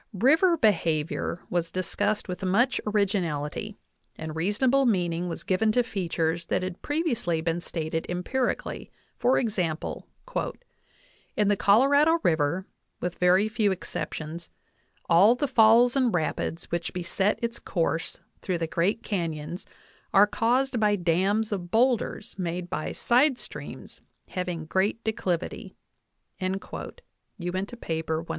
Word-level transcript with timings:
River 0.13 0.57
be 0.57 0.69
havior 0.71 1.41
was 1.51 1.69
discussed 1.69 2.27
with 2.27 2.43
much 2.43 2.81
originality, 2.87 3.77
and 4.15 4.35
reasonable 4.35 4.87
meaning 4.87 5.29
was 5.29 5.43
given 5.43 5.71
to 5.73 5.83
features 5.83 6.47
that 6.47 6.63
had 6.63 6.81
previously 6.81 7.39
been 7.39 7.61
stated 7.61 8.07
empirically; 8.09 8.89
for 9.19 9.37
example: 9.37 10.07
"In 11.37 11.49
the 11.49 11.55
Colorado 11.55 12.17
river, 12.23 12.65
with 12.99 13.19
very 13.19 13.47
few 13.47 13.71
exceptions, 13.71 14.49
all 15.07 15.35
the 15.35 15.47
falls 15.47 15.95
and 15.95 16.11
rapids 16.11 16.71
which 16.71 16.93
beset 16.93 17.37
its 17.43 17.59
course 17.59 18.19
through 18.41 18.57
the 18.57 18.65
great 18.65 19.03
canons 19.03 19.67
are 20.15 20.25
caused 20.25 20.79
by 20.79 20.95
dams 20.95 21.51
of 21.51 21.69
boulders 21.69 22.33
made 22.39 22.71
by 22.71 22.91
side 22.91 23.37
streams 23.37 24.01
having 24.29 24.65
great 24.65 25.03
declivity" 25.03 25.75
(Uinta, 26.39 26.95
193). 27.37 28.25